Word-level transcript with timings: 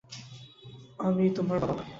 আমি 0.99 1.23
তোমার 1.35 1.57
বাবা 1.59 1.73
না। 1.77 1.83